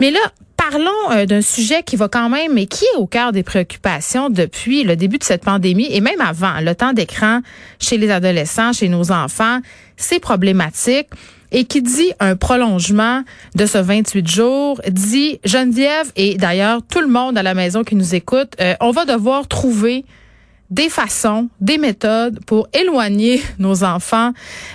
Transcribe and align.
Mais 0.00 0.10
là, 0.10 0.20
parlons 0.56 1.10
euh, 1.12 1.24
d'un 1.24 1.40
sujet 1.40 1.82
qui 1.82 1.96
va 1.96 2.08
quand 2.08 2.28
même, 2.28 2.52
mais 2.52 2.66
qui 2.66 2.84
est 2.84 2.98
au 2.98 3.06
cœur 3.06 3.32
des 3.32 3.42
préoccupations 3.42 4.28
depuis 4.28 4.84
le 4.84 4.96
début 4.96 5.16
de 5.16 5.24
cette 5.24 5.44
pandémie 5.44 5.88
et 5.90 6.02
même 6.02 6.20
avant, 6.20 6.60
le 6.60 6.74
temps 6.74 6.92
d'écran 6.92 7.40
chez 7.78 7.96
les 7.96 8.10
adolescents, 8.10 8.74
chez 8.74 8.88
nos 8.88 9.10
enfants, 9.12 9.60
c'est 9.96 10.20
problématique. 10.20 11.08
Et 11.52 11.64
qui 11.64 11.82
dit 11.82 12.12
un 12.20 12.36
prolongement 12.36 13.24
de 13.56 13.66
ce 13.66 13.78
28 13.78 14.28
jours, 14.28 14.80
dit 14.88 15.40
Geneviève 15.44 16.12
et 16.14 16.36
d'ailleurs 16.36 16.80
tout 16.88 17.00
le 17.00 17.08
monde 17.08 17.36
à 17.36 17.42
la 17.42 17.54
maison 17.54 17.82
qui 17.82 17.96
nous 17.96 18.14
écoute, 18.14 18.52
euh, 18.60 18.74
on 18.80 18.92
va 18.92 19.04
devoir 19.04 19.48
trouver 19.48 20.04
des 20.70 20.88
façons, 20.88 21.48
des 21.60 21.78
méthodes 21.78 22.38
pour 22.46 22.68
éloigner 22.72 23.42
nos 23.58 23.82
enfants 23.84 24.32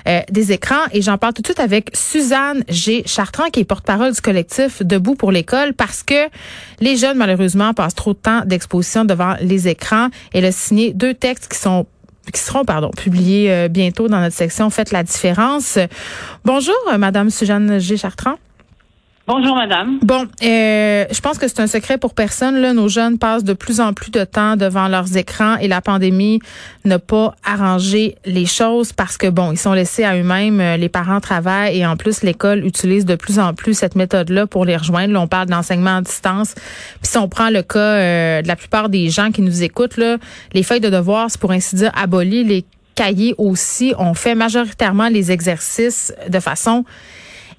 euh, 0.07 0.19
des 0.29 0.51
écrans. 0.51 0.85
Et 0.91 1.01
j'en 1.01 1.17
parle 1.17 1.33
tout 1.33 1.41
de 1.41 1.47
suite 1.47 1.59
avec 1.59 1.89
Suzanne 1.93 2.63
G. 2.67 3.03
Chartrand, 3.05 3.49
qui 3.49 3.61
est 3.61 3.65
porte-parole 3.65 4.13
du 4.13 4.21
collectif 4.21 4.83
Debout 4.83 5.15
pour 5.15 5.31
l'école, 5.31 5.73
parce 5.73 6.03
que 6.03 6.27
les 6.81 6.97
jeunes, 6.97 7.17
malheureusement, 7.17 7.73
passent 7.73 7.95
trop 7.95 8.13
de 8.13 8.19
temps 8.19 8.41
d'exposition 8.45 9.05
devant 9.05 9.35
les 9.41 9.67
écrans. 9.67 10.09
Elle 10.33 10.45
a 10.45 10.51
signé 10.51 10.93
deux 10.93 11.13
textes 11.13 11.51
qui 11.51 11.57
sont 11.57 11.85
qui 12.33 12.41
seront 12.41 12.65
pardon 12.65 12.89
publiés 12.89 13.51
euh, 13.51 13.67
bientôt 13.67 14.07
dans 14.07 14.19
notre 14.19 14.35
section 14.35 14.71
Faites 14.71 14.91
la 14.91 15.03
différence. 15.03 15.77
Bonjour, 16.43 16.75
euh, 16.91 16.97
Madame 16.97 17.29
Suzanne 17.29 17.79
G. 17.79 17.97
Chartrand. 17.97 18.37
Bonjour, 19.27 19.55
madame. 19.55 19.97
Bon, 20.03 20.27
euh, 20.43 21.05
je 21.09 21.19
pense 21.19 21.39
que 21.39 21.47
c'est 21.47 21.59
un 21.59 21.65
secret 21.65 21.97
pour 21.97 22.13
personne. 22.13 22.61
Là, 22.61 22.73
nos 22.73 22.87
jeunes 22.87 23.17
passent 23.17 23.43
de 23.43 23.53
plus 23.53 23.79
en 23.79 23.91
plus 23.91 24.11
de 24.11 24.23
temps 24.23 24.55
devant 24.55 24.87
leurs 24.87 25.17
écrans 25.17 25.57
et 25.57 25.67
la 25.67 25.81
pandémie 25.81 26.41
n'a 26.83 26.99
pas 26.99 27.33
arrangé 27.43 28.17
les 28.25 28.45
choses 28.45 28.93
parce 28.93 29.17
que 29.17 29.25
bon, 29.27 29.51
ils 29.51 29.57
sont 29.57 29.73
laissés 29.73 30.03
à 30.03 30.15
eux-mêmes. 30.15 30.61
Euh, 30.61 30.77
les 30.77 30.89
parents 30.89 31.19
travaillent 31.21 31.75
et 31.75 31.87
en 31.87 31.97
plus 31.97 32.21
l'école 32.21 32.63
utilise 32.63 33.03
de 33.05 33.15
plus 33.15 33.39
en 33.39 33.55
plus 33.55 33.73
cette 33.73 33.95
méthode-là 33.95 34.45
pour 34.45 34.63
les 34.63 34.77
rejoindre. 34.77 35.11
Là, 35.11 35.21
on 35.21 35.27
parle 35.27 35.47
d'enseignement 35.47 35.97
à 35.97 36.01
distance. 36.01 36.53
Puis 36.53 37.09
si 37.09 37.17
on 37.17 37.27
prend 37.27 37.49
le 37.49 37.63
cas 37.63 37.79
euh, 37.79 38.41
de 38.43 38.47
la 38.47 38.55
plupart 38.55 38.89
des 38.89 39.09
gens 39.09 39.31
qui 39.31 39.41
nous 39.41 39.63
écoutent, 39.63 39.97
là, 39.97 40.17
les 40.53 40.61
feuilles 40.61 40.81
de 40.81 40.91
devoirs, 40.91 41.31
c'est 41.31 41.41
pour 41.41 41.51
ainsi 41.51 41.75
dire 41.75 41.91
abolies. 41.95 42.43
Les 42.43 42.63
cahiers 42.93 43.33
aussi. 43.39 43.95
On 43.97 44.13
fait 44.13 44.35
majoritairement 44.35 45.09
les 45.09 45.31
exercices 45.31 46.13
de 46.29 46.39
façon 46.39 46.85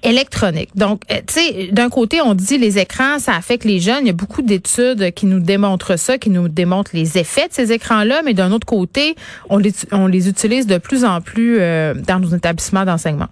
électronique. 0.03 0.69
Donc, 0.75 1.01
euh, 1.11 1.15
tu 1.27 1.33
sais, 1.33 1.67
d'un 1.71 1.89
côté, 1.89 2.21
on 2.21 2.33
dit 2.33 2.57
les 2.57 2.79
écrans, 2.79 3.19
ça 3.19 3.35
affecte 3.35 3.63
les 3.63 3.79
jeunes. 3.79 4.01
Il 4.01 4.07
y 4.07 4.11
a 4.11 4.13
beaucoup 4.13 4.41
d'études 4.41 5.11
qui 5.13 5.25
nous 5.25 5.39
démontrent 5.39 5.97
ça, 5.97 6.17
qui 6.17 6.29
nous 6.29 6.49
démontrent 6.49 6.91
les 6.93 7.17
effets 7.17 7.47
de 7.47 7.53
ces 7.53 7.71
écrans-là, 7.71 8.21
mais 8.23 8.33
d'un 8.33 8.51
autre 8.51 8.67
côté, 8.67 9.15
on 9.49 9.57
les, 9.57 9.73
on 9.91 10.07
les 10.07 10.29
utilise 10.29 10.67
de 10.67 10.77
plus 10.77 11.03
en 11.05 11.21
plus 11.21 11.57
euh, 11.59 11.93
dans 11.93 12.19
nos 12.19 12.35
établissements 12.35 12.85
d'enseignement. 12.85 13.27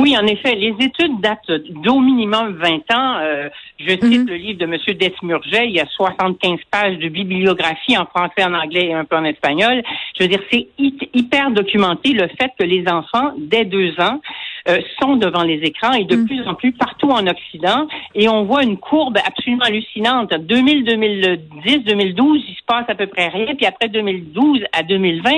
Oui, 0.00 0.16
en 0.16 0.26
effet, 0.26 0.54
les 0.54 0.74
études 0.80 1.20
datent 1.20 1.60
d'au 1.84 2.00
minimum 2.00 2.54
20 2.54 2.68
ans. 2.94 3.18
Euh, 3.20 3.50
je 3.78 3.90
cite 3.90 4.02
mhm. 4.02 4.28
le 4.28 4.36
livre 4.36 4.58
de 4.58 4.64
M. 4.64 4.76
Desmurget, 4.98 5.66
il 5.66 5.72
y 5.72 5.80
a 5.80 5.86
75 5.86 6.58
pages 6.70 6.96
de 6.96 7.08
bibliographie 7.08 7.98
en 7.98 8.06
français, 8.06 8.42
en 8.44 8.54
anglais 8.54 8.86
et 8.86 8.94
un 8.94 9.04
peu 9.04 9.16
en 9.16 9.24
espagnol. 9.24 9.82
Je 10.18 10.24
veux 10.24 10.28
dire, 10.28 10.40
c'est 10.50 10.68
hyper 10.78 11.50
documenté 11.50 12.14
le 12.14 12.28
fait 12.28 12.50
que 12.58 12.64
les 12.64 12.88
enfants, 12.88 13.34
dès 13.36 13.66
deux 13.66 13.92
ans, 14.00 14.22
euh, 14.68 14.78
sont 15.00 15.16
devant 15.16 15.42
les 15.42 15.60
écrans 15.62 15.92
et 15.92 16.04
de 16.04 16.16
mm. 16.16 16.26
plus 16.26 16.46
en 16.46 16.54
plus 16.54 16.72
partout 16.72 17.10
en 17.10 17.26
Occident. 17.26 17.86
Et 18.14 18.28
on 18.28 18.44
voit 18.44 18.62
une 18.62 18.76
courbe 18.76 19.18
absolument 19.18 19.64
hallucinante. 19.64 20.32
2000, 20.32 20.84
2010, 20.84 21.78
2012, 21.84 22.44
il 22.48 22.54
se 22.54 22.62
passe 22.66 22.84
à 22.88 22.94
peu 22.94 23.06
près 23.06 23.28
rien. 23.28 23.54
Puis 23.54 23.66
après 23.66 23.88
2012 23.88 24.64
à 24.72 24.82
2020, 24.82 25.30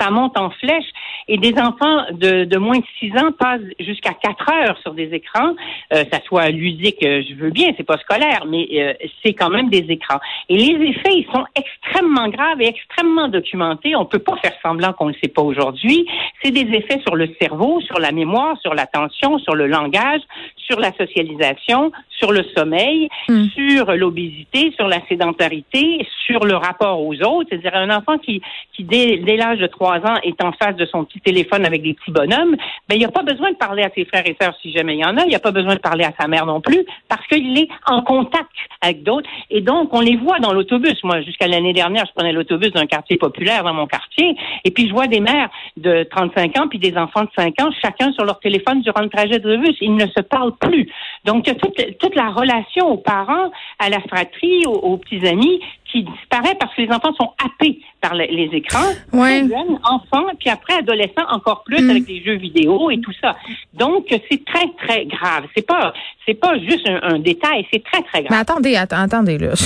ça 0.00 0.10
monte 0.10 0.38
en 0.38 0.50
flèche. 0.50 0.86
Et 1.30 1.36
des 1.36 1.54
enfants 1.60 2.04
de, 2.12 2.44
de 2.44 2.58
moins 2.58 2.78
de 2.78 2.84
6 3.00 3.12
ans 3.18 3.32
passent 3.38 3.60
jusqu'à 3.80 4.12
4 4.14 4.50
heures 4.50 4.78
sur 4.82 4.94
des 4.94 5.12
écrans. 5.12 5.54
Euh, 5.92 6.04
ça 6.10 6.20
soit 6.26 6.48
ludique, 6.50 7.02
euh, 7.04 7.22
je 7.28 7.34
veux 7.34 7.50
bien, 7.50 7.68
c'est 7.76 7.84
pas 7.86 7.98
scolaire, 7.98 8.44
mais 8.46 8.66
euh, 8.72 8.92
c'est 9.22 9.34
quand 9.34 9.50
même 9.50 9.68
des 9.68 9.84
écrans. 9.88 10.18
Et 10.48 10.56
les 10.56 10.88
effets, 10.88 11.14
ils 11.14 11.26
sont 11.32 11.44
extrêmement 11.54 12.28
graves 12.28 12.60
et 12.60 12.68
extrêmement 12.68 13.28
documentés. 13.28 13.96
On 13.96 14.04
peut 14.04 14.18
pas 14.18 14.36
faire 14.36 14.52
semblant 14.62 14.92
qu'on 14.92 15.06
ne 15.06 15.12
le 15.12 15.18
sait 15.22 15.28
pas 15.28 15.42
aujourd'hui. 15.42 16.06
C'est 16.42 16.50
des 16.50 16.76
effets 16.76 17.00
sur 17.06 17.16
le 17.16 17.28
cerveau, 17.40 17.80
sur 17.80 17.98
la 17.98 18.12
mémoire, 18.12 18.56
sur 18.60 18.74
l'attention, 18.78 19.38
sur 19.38 19.54
le 19.54 19.66
langage, 19.66 20.20
sur 20.56 20.78
la 20.80 20.92
socialisation, 20.92 21.92
sur 22.10 22.32
le 22.32 22.42
sommeil, 22.56 23.08
hmm. 23.28 23.44
sur 23.54 23.92
l'obésité, 23.94 24.72
sur 24.76 24.88
la 24.88 25.00
sédentarité, 25.08 26.06
sur 26.26 26.44
le 26.44 26.56
rapport 26.56 27.00
aux 27.00 27.14
autres. 27.22 27.48
C'est-à-dire 27.50 27.74
un 27.74 27.90
enfant 27.90 28.18
qui, 28.18 28.42
qui 28.74 28.84
dès, 28.84 29.16
l'âge 29.36 29.58
de 29.58 29.66
trois 29.66 29.98
ans 29.98 30.18
est 30.22 30.42
en 30.42 30.52
face 30.52 30.76
de 30.76 30.86
son 30.86 31.04
petit 31.04 31.20
téléphone 31.20 31.64
avec 31.64 31.82
des 31.82 31.94
petits 31.94 32.10
bonhommes, 32.10 32.56
ben 32.88 32.94
il 32.94 32.98
n'y 32.98 33.04
a 33.04 33.10
pas 33.10 33.22
besoin 33.22 33.50
de 33.50 33.56
parler 33.56 33.82
à 33.82 33.90
ses 33.94 34.04
frères 34.04 34.26
et 34.26 34.36
sœurs 34.40 34.54
si 34.62 34.72
jamais 34.72 34.94
il 34.94 35.00
y 35.00 35.04
en 35.04 35.16
a. 35.16 35.22
Il 35.22 35.28
n'y 35.28 35.34
a 35.34 35.40
pas 35.40 35.52
besoin 35.52 35.74
de 35.74 35.80
parler 35.80 36.04
à 36.04 36.12
sa 36.18 36.28
mère 36.28 36.46
non 36.46 36.60
plus 36.60 36.84
parce 37.08 37.26
qu'il 37.26 37.58
est 37.58 37.68
en 37.86 38.02
contact 38.02 38.50
avec 38.80 39.02
d'autres. 39.02 39.28
Et 39.50 39.60
donc 39.60 39.92
on 39.92 40.00
les 40.00 40.16
voit 40.16 40.38
dans 40.38 40.52
l'autobus. 40.52 41.02
Moi, 41.04 41.22
jusqu'à 41.22 41.46
l'année 41.46 41.72
dernière, 41.72 42.04
je 42.06 42.12
prenais 42.12 42.32
l'autobus 42.32 42.72
d'un 42.72 42.86
quartier 42.86 43.16
populaire 43.16 43.64
dans 43.64 43.74
mon 43.74 43.86
quartier, 43.86 44.36
et 44.64 44.70
puis 44.70 44.88
je 44.88 44.92
vois 44.92 45.06
des 45.06 45.20
mères 45.20 45.50
de 45.76 46.06
35 46.10 46.58
ans 46.58 46.68
puis 46.68 46.78
des 46.78 46.96
enfants 46.96 47.24
de 47.24 47.30
5 47.36 47.60
ans, 47.62 47.70
chacun 47.82 48.12
sur 48.12 48.24
leur 48.24 48.40
téléphone 48.40 48.57
durant 48.82 49.00
le 49.00 49.08
trajet 49.08 49.38
de 49.38 49.56
bus. 49.56 49.76
Ils 49.80 49.94
ne 49.94 50.06
se 50.06 50.20
parlent 50.20 50.56
plus. 50.56 50.88
Donc 51.24 51.44
toute, 51.44 51.98
toute 51.98 52.14
la 52.14 52.30
relation 52.30 52.88
aux 52.88 52.96
parents, 52.96 53.50
à 53.78 53.88
la 53.88 54.00
fratrie, 54.00 54.64
aux, 54.66 54.96
petits 54.98 55.26
amis 55.26 55.60
qui 55.90 56.02
disparaît 56.02 56.54
parce 56.60 56.74
que 56.74 56.82
les 56.82 56.90
enfants 56.90 57.14
sont 57.14 57.32
happés 57.42 57.80
par 58.00 58.14
les, 58.14 58.50
écrans. 58.52 58.92
Ouais. 59.12 59.40
Jeunes, 59.40 59.78
enfants, 59.84 60.26
puis 60.38 60.50
après 60.50 60.74
adolescents 60.74 61.26
encore 61.30 61.64
plus 61.64 61.82
mm. 61.82 61.90
avec 61.90 62.08
les 62.08 62.22
jeux 62.22 62.36
vidéo 62.36 62.90
et 62.90 63.00
tout 63.00 63.12
ça. 63.20 63.36
Donc 63.74 64.06
c'est 64.10 64.44
très 64.44 64.68
très 64.78 65.06
grave. 65.06 65.44
C'est 65.54 65.66
pas 65.66 65.92
c'est 66.26 66.34
pas 66.34 66.58
juste 66.58 66.88
un, 67.02 67.18
détail, 67.18 67.66
c'est 67.72 67.82
très 67.82 68.02
très 68.02 68.22
grave. 68.22 68.30
Mais 68.30 68.36
attendez, 68.36 68.76
attendez 68.76 69.38
là. 69.38 69.52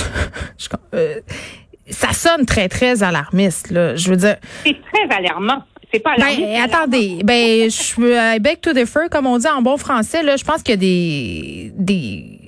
Euh, 0.93 1.19
ça 1.87 2.13
sonne 2.13 2.45
très 2.45 2.69
très 2.69 3.03
alarmiste 3.03 3.71
là. 3.71 3.95
Je 3.95 4.09
veux 4.09 4.15
dire. 4.15 4.37
C'est 4.63 4.77
très 4.91 5.17
alarmant. 5.17 5.63
C'est 5.93 5.99
pas 5.99 6.15
ben, 6.17 6.59
attendez, 6.63 7.19
ben 7.23 7.69
je 7.69 8.39
beg 8.39 8.59
to 8.61 8.73
differ 8.73 9.09
comme 9.11 9.27
on 9.27 9.37
dit 9.37 9.47
en 9.47 9.61
bon 9.61 9.77
français 9.77 10.23
là, 10.23 10.37
je 10.37 10.43
pense 10.43 10.63
qu'il 10.63 10.71
y 10.71 10.73
a 10.73 10.77
des 10.77 11.71
des 11.75 12.42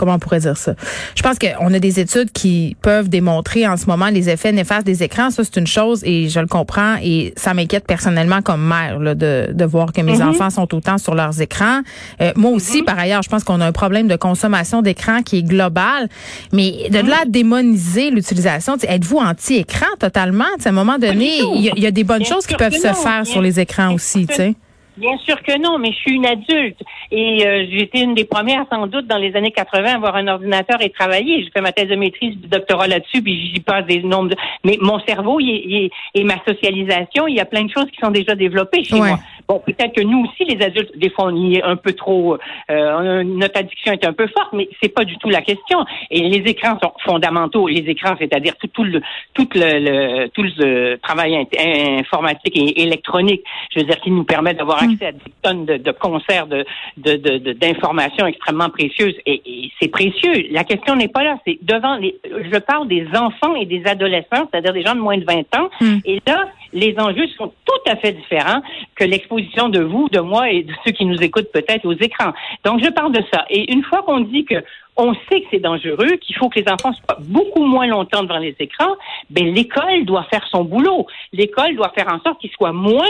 comment 0.00 0.14
on 0.14 0.18
pourrait 0.18 0.40
dire 0.40 0.56
ça? 0.56 0.74
Je 1.14 1.22
pense 1.22 1.36
qu'on 1.38 1.74
a 1.74 1.78
des 1.78 2.00
études 2.00 2.32
qui 2.32 2.74
peuvent 2.80 3.10
démontrer 3.10 3.68
en 3.68 3.76
ce 3.76 3.84
moment 3.84 4.08
les 4.08 4.30
effets 4.30 4.50
néfastes 4.50 4.86
des 4.86 5.02
écrans. 5.02 5.30
Ça, 5.30 5.44
c'est 5.44 5.56
une 5.58 5.66
chose 5.66 6.02
et 6.04 6.30
je 6.30 6.40
le 6.40 6.46
comprends 6.46 6.96
et 7.02 7.34
ça 7.36 7.52
m'inquiète 7.52 7.86
personnellement 7.86 8.40
comme 8.40 8.66
mère 8.66 8.98
là, 8.98 9.14
de, 9.14 9.50
de 9.52 9.64
voir 9.66 9.92
que 9.92 10.00
mes 10.00 10.18
mm-hmm. 10.18 10.30
enfants 10.30 10.50
sont 10.50 10.74
autant 10.74 10.96
sur 10.96 11.14
leurs 11.14 11.42
écrans. 11.42 11.82
Euh, 12.22 12.32
moi 12.34 12.50
aussi, 12.50 12.80
mm-hmm. 12.80 12.84
par 12.84 12.98
ailleurs, 12.98 13.22
je 13.22 13.28
pense 13.28 13.44
qu'on 13.44 13.60
a 13.60 13.66
un 13.66 13.72
problème 13.72 14.08
de 14.08 14.16
consommation 14.16 14.80
d'écran 14.80 15.22
qui 15.22 15.38
est 15.38 15.42
global. 15.42 16.08
Mais 16.52 16.88
de 16.90 16.98
là 16.98 17.18
à 17.22 17.24
démoniser 17.26 18.10
l'utilisation, 18.10 18.76
êtes-vous 18.80 19.18
anti-écran 19.18 19.86
totalement? 19.98 20.44
à 20.64 20.68
un 20.68 20.72
moment 20.72 20.98
donné, 20.98 21.40
il 21.54 21.78
y, 21.78 21.86
a 21.86 21.90
des 21.90 22.04
bonnes 22.04 22.24
choses 22.24 22.46
qui 22.46 22.54
peuvent 22.54 22.72
se 22.72 22.92
faire 22.94 23.26
sur 23.26 23.42
les 23.42 23.60
écrans 23.60 23.92
aussi. 23.92 24.26
sais. 24.30 24.54
Bien 24.96 25.16
sûr 25.18 25.42
que 25.42 25.58
non, 25.58 25.78
mais 25.78 25.92
je 25.92 25.98
suis 25.98 26.14
une 26.14 26.26
adulte 26.26 26.80
et 27.10 27.46
euh, 27.46 27.64
j'ai 27.70 27.82
été 27.82 28.00
une 28.00 28.14
des 28.14 28.24
premières 28.24 28.64
sans 28.70 28.86
doute 28.86 29.06
dans 29.06 29.18
les 29.18 29.34
années 29.36 29.50
80 29.50 29.84
à 29.84 29.94
avoir 29.94 30.16
un 30.16 30.28
ordinateur 30.28 30.80
et 30.82 30.90
travailler. 30.90 31.42
J'ai 31.44 31.50
fait 31.50 31.60
ma 31.60 31.72
thèse 31.72 31.88
de 31.88 31.96
maîtrise, 31.96 32.36
du 32.36 32.48
doctorat 32.48 32.86
là-dessus, 32.86 33.22
puis 33.22 33.52
j'y 33.52 33.60
passe 33.60 33.86
des 33.86 34.02
nombres. 34.02 34.30
De... 34.30 34.36
Mais 34.64 34.76
mon 34.80 34.98
cerveau 35.00 35.40
et 35.40 35.90
ma 36.24 36.36
socialisation, 36.44 37.26
il 37.28 37.36
y 37.36 37.40
a 37.40 37.44
plein 37.44 37.64
de 37.64 37.70
choses 37.70 37.86
qui 37.92 38.00
sont 38.00 38.10
déjà 38.10 38.34
développées 38.34 38.84
chez 38.84 38.96
moi. 38.96 39.18
Bon, 39.48 39.60
peut-être 39.66 39.94
que 39.94 40.02
nous 40.02 40.26
aussi, 40.26 40.44
les 40.44 40.64
adultes, 40.64 40.96
des 40.96 41.10
fois, 41.10 41.26
on 41.26 41.34
y 41.34 41.56
est 41.56 41.62
un 41.62 41.74
peu 41.74 41.92
trop, 41.92 42.36
euh, 42.70 43.24
notre 43.24 43.58
addiction 43.58 43.92
est 43.92 44.06
un 44.06 44.12
peu 44.12 44.28
forte, 44.28 44.52
mais 44.52 44.68
c'est 44.80 44.94
pas 44.94 45.04
du 45.04 45.16
tout 45.18 45.28
la 45.28 45.42
question. 45.42 45.84
Et 46.10 46.20
les 46.28 46.48
écrans 46.48 46.78
sont 46.80 46.92
fondamentaux. 47.04 47.66
Les 47.66 47.84
écrans, 47.88 48.14
c'est-à-dire 48.18 48.54
tout, 48.60 48.68
tout, 48.68 48.84
le 48.84 49.00
tout 49.34 49.48
le, 49.54 50.28
tout 50.28 50.42
le 50.42 50.96
travail 50.98 51.48
informatique 51.98 52.56
et 52.56 52.82
électronique, 52.82 53.42
je 53.74 53.80
veux 53.80 53.86
dire, 53.86 53.98
qui 54.00 54.12
nous 54.12 54.22
permet 54.22 54.54
d'avoir 54.54 54.79
accès 54.82 55.06
à 55.06 55.12
des 55.12 55.20
tonnes 55.42 55.66
de, 55.66 55.76
de 55.76 55.90
concerts 55.92 56.46
de, 56.46 56.64
d'informations 57.52 58.26
extrêmement 58.26 58.70
précieuses. 58.70 59.14
Et, 59.26 59.70
c'est 59.80 59.88
précieux. 59.88 60.48
La 60.50 60.64
question 60.64 60.96
n'est 60.96 61.08
pas 61.08 61.24
là. 61.24 61.38
C'est 61.46 61.58
devant 61.62 61.96
les. 61.96 62.18
Je 62.24 62.58
parle 62.58 62.88
des 62.88 63.06
enfants 63.14 63.54
et 63.54 63.66
des 63.66 63.82
adolescents, 63.86 64.48
c'est-à-dire 64.50 64.72
des 64.72 64.82
gens 64.82 64.94
de 64.94 65.00
moins 65.00 65.18
de 65.18 65.24
20 65.24 65.38
ans. 65.56 65.70
Mm. 65.80 65.98
Et 66.04 66.20
là, 66.26 66.48
les 66.72 66.94
enjeux 66.98 67.26
sont 67.36 67.52
tout 67.64 67.90
à 67.90 67.96
fait 67.96 68.12
différents 68.12 68.62
que 68.94 69.04
l'exposition 69.04 69.68
de 69.68 69.80
vous, 69.80 70.08
de 70.10 70.20
moi 70.20 70.50
et 70.50 70.62
de 70.62 70.72
ceux 70.84 70.92
qui 70.92 71.04
nous 71.04 71.22
écoutent 71.22 71.50
peut-être 71.52 71.86
aux 71.86 71.92
écrans. 71.92 72.32
Donc, 72.64 72.82
je 72.84 72.90
parle 72.90 73.12
de 73.12 73.22
ça. 73.32 73.44
Et 73.48 73.72
une 73.72 73.82
fois 73.84 74.02
qu'on 74.02 74.20
dit 74.20 74.44
que 74.44 74.62
on 74.96 75.14
sait 75.14 75.40
que 75.40 75.46
c'est 75.50 75.60
dangereux, 75.60 76.16
qu'il 76.20 76.36
faut 76.36 76.48
que 76.48 76.60
les 76.60 76.70
enfants 76.70 76.92
soient 76.92 77.18
beaucoup 77.20 77.64
moins 77.64 77.86
longtemps 77.86 78.22
devant 78.22 78.38
les 78.38 78.54
écrans, 78.58 78.96
ben 79.30 79.54
l'école 79.54 80.04
doit 80.04 80.24
faire 80.24 80.46
son 80.50 80.64
boulot. 80.64 81.06
L'école 81.32 81.74
doit 81.74 81.90
faire 81.94 82.08
en 82.12 82.20
sorte 82.20 82.40
qu'ils 82.40 82.50
soient 82.50 82.72
moins 82.72 83.08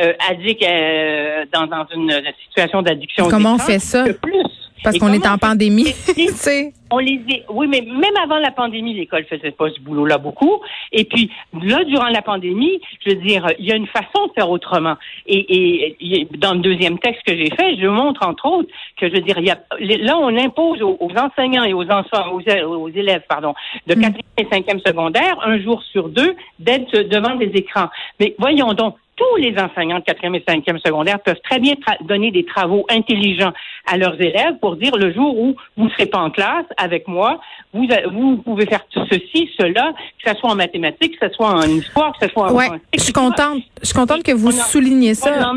euh, 0.00 0.12
addicts 0.28 0.62
euh, 0.62 1.44
dans, 1.52 1.66
dans, 1.66 1.86
une 1.94 2.12
situation 2.46 2.82
d'addiction. 2.82 3.28
Comment 3.28 3.54
on 3.54 3.58
fait 3.58 3.78
ça? 3.78 4.04
plus. 4.04 4.44
Parce 4.84 4.98
qu'on 4.98 5.12
est 5.14 5.26
en 5.26 5.38
pandémie. 5.38 5.86
on 6.90 6.98
les 6.98 7.20
oui, 7.48 7.66
mais 7.66 7.80
même 7.80 8.16
avant 8.22 8.38
la 8.38 8.50
pandémie, 8.50 8.92
l'école 8.92 9.24
faisait 9.24 9.50
pas 9.50 9.70
ce 9.70 9.80
boulot-là 9.80 10.18
beaucoup. 10.18 10.60
Et 10.92 11.04
puis 11.04 11.30
là, 11.62 11.82
durant 11.84 12.08
la 12.08 12.20
pandémie, 12.20 12.80
je 13.04 13.10
veux 13.10 13.16
dire, 13.16 13.46
il 13.58 13.64
y 13.64 13.72
a 13.72 13.76
une 13.76 13.86
façon 13.86 14.26
de 14.26 14.32
faire 14.34 14.50
autrement. 14.50 14.96
Et, 15.26 15.96
et 16.00 16.28
dans 16.36 16.52
le 16.52 16.60
deuxième 16.60 16.98
texte 16.98 17.22
que 17.26 17.34
j'ai 17.34 17.50
fait, 17.50 17.76
je 17.80 17.86
montre 17.86 18.26
entre 18.26 18.46
autres 18.46 18.68
que 18.98 19.08
je 19.08 19.14
veux 19.14 19.22
dire, 19.22 19.38
il 19.38 19.46
y 19.46 19.50
a, 19.50 19.58
là, 20.04 20.18
on 20.18 20.36
impose 20.36 20.82
aux, 20.82 21.10
enseignants 21.16 21.64
et 21.64 21.72
aux 21.72 21.88
enfants, 21.90 22.32
aux, 22.32 22.88
élèves, 22.90 23.22
pardon, 23.28 23.54
de 23.86 23.94
4e 23.94 24.10
mm. 24.10 24.16
et 24.38 24.44
5e 24.44 24.86
secondaire, 24.86 25.38
un 25.42 25.58
jour 25.60 25.82
sur 25.82 26.10
deux, 26.10 26.36
d'être 26.58 26.92
devant 27.08 27.36
des 27.36 27.50
écrans. 27.54 27.88
Mais 28.20 28.34
voyons 28.38 28.74
donc, 28.74 28.96
tous 29.16 29.36
les 29.36 29.54
enseignants 29.58 29.98
de 29.98 30.04
quatrième 30.04 30.34
et 30.34 30.44
cinquième 30.46 30.78
secondaire 30.78 31.20
peuvent 31.20 31.40
très 31.48 31.58
bien 31.58 31.74
donner 32.02 32.30
des 32.30 32.44
travaux 32.44 32.84
intelligents 32.88 33.52
à 33.86 33.96
leurs 33.96 34.20
élèves 34.20 34.58
pour 34.60 34.76
dire 34.76 34.96
le 34.96 35.12
jour 35.12 35.38
où 35.38 35.54
vous 35.76 35.84
ne 35.84 35.90
serez 35.90 36.06
pas 36.06 36.18
en 36.18 36.30
classe 36.30 36.66
avec 36.76 37.06
moi, 37.06 37.40
vous, 37.72 37.86
vous 38.12 38.36
pouvez 38.38 38.66
faire 38.66 38.84
ceci, 38.92 39.50
cela, 39.58 39.92
que 40.22 40.30
ce 40.30 40.36
soit 40.36 40.50
en 40.50 40.56
mathématiques, 40.56 41.18
que 41.18 41.28
ce 41.28 41.34
soit 41.34 41.50
en 41.50 41.62
histoire, 41.62 42.12
que 42.18 42.26
ce 42.26 42.32
soit 42.32 42.50
en 42.50 42.54
ouais, 42.54 42.68
Je 42.96 43.02
suis 43.02 43.12
contente, 43.12 43.62
je 43.80 43.86
suis 43.86 43.94
contente 43.94 44.22
que 44.22 44.32
vous 44.32 44.52
souligniez 44.52 45.14
ça. 45.14 45.52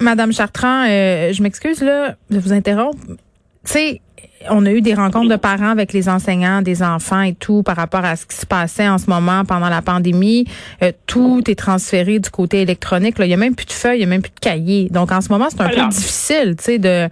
Madame 0.00 0.32
Chartrand, 0.32 0.86
euh, 0.88 1.32
je 1.32 1.42
m'excuse 1.42 1.82
là 1.82 2.14
de 2.30 2.38
vous 2.38 2.54
interrompre. 2.54 2.96
Tu 3.70 3.78
sais, 3.78 4.00
on 4.48 4.66
a 4.66 4.72
eu 4.72 4.80
des 4.80 4.94
rencontres 4.94 5.28
de 5.28 5.36
parents 5.36 5.68
avec 5.68 5.92
les 5.92 6.08
enseignants, 6.08 6.60
des 6.60 6.82
enfants 6.82 7.22
et 7.22 7.34
tout 7.34 7.62
par 7.62 7.76
rapport 7.76 8.04
à 8.04 8.16
ce 8.16 8.26
qui 8.26 8.34
se 8.34 8.44
passait 8.44 8.88
en 8.88 8.98
ce 8.98 9.08
moment 9.08 9.44
pendant 9.44 9.68
la 9.68 9.80
pandémie. 9.80 10.44
Euh, 10.82 10.90
tout 11.06 11.48
est 11.48 11.54
transféré 11.54 12.18
du 12.18 12.30
côté 12.30 12.62
électronique. 12.62 13.20
Là. 13.20 13.26
Il 13.26 13.30
y 13.30 13.34
a 13.34 13.36
même 13.36 13.54
plus 13.54 13.66
de 13.66 13.72
feuilles, 13.72 13.98
il 13.98 14.00
y 14.00 14.04
a 14.04 14.08
même 14.08 14.22
plus 14.22 14.32
de 14.34 14.40
cahiers. 14.40 14.88
Donc 14.90 15.12
en 15.12 15.20
ce 15.20 15.28
moment, 15.28 15.46
c'est 15.50 15.60
un 15.60 15.68
peu 15.68 15.88
difficile, 15.88 16.56
tu 16.58 16.64
sais, 16.64 16.78
de 16.80 17.08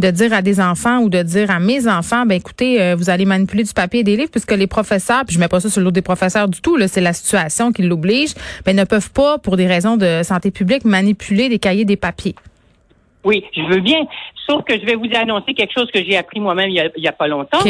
de 0.00 0.10
dire 0.10 0.34
à 0.34 0.42
des 0.42 0.60
enfants 0.60 0.98
ou 0.98 1.08
de 1.08 1.22
dire 1.22 1.50
à 1.50 1.60
mes 1.60 1.88
enfants, 1.88 2.26
ben 2.26 2.34
écoutez, 2.34 2.82
euh, 2.82 2.94
vous 2.94 3.08
allez 3.08 3.24
manipuler 3.24 3.64
du 3.64 3.72
papier 3.72 4.00
et 4.00 4.04
des 4.04 4.18
livres 4.18 4.30
puisque 4.30 4.52
les 4.52 4.66
professeurs, 4.66 5.24
puis 5.24 5.34
je 5.34 5.40
mets 5.40 5.48
pas 5.48 5.60
ça 5.60 5.70
sur 5.70 5.80
l'eau 5.80 5.92
des 5.92 6.02
professeurs 6.02 6.46
du 6.46 6.60
tout. 6.60 6.76
Là, 6.76 6.88
c'est 6.88 7.00
la 7.00 7.14
situation 7.14 7.72
qui 7.72 7.84
l'oblige, 7.84 8.34
ben 8.66 8.76
ne 8.76 8.84
peuvent 8.84 9.12
pas 9.12 9.38
pour 9.38 9.56
des 9.56 9.66
raisons 9.66 9.96
de 9.96 10.20
santé 10.22 10.50
publique 10.50 10.84
manipuler 10.84 11.48
des 11.48 11.58
cahiers, 11.58 11.86
des 11.86 11.96
papiers. 11.96 12.34
Oui, 13.24 13.44
je 13.54 13.62
veux 13.62 13.80
bien. 13.80 14.06
Sauf 14.48 14.64
que 14.64 14.74
je 14.74 14.84
vais 14.84 14.96
vous 14.96 15.08
annoncer 15.14 15.54
quelque 15.54 15.72
chose 15.72 15.88
que 15.92 16.02
j'ai 16.02 16.16
appris 16.16 16.40
moi-même 16.40 16.68
il 16.70 16.90
y 16.96 17.08
a, 17.08 17.12
pas 17.12 17.28
longtemps. 17.28 17.60